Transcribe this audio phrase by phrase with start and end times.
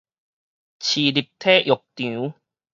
[0.03, 0.03] 市
[1.11, 2.33] 立體育場